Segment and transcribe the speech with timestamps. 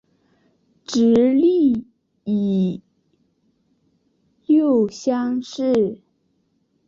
[0.83, 1.85] 直隶
[2.23, 2.81] 乙
[4.47, 6.01] 酉乡试。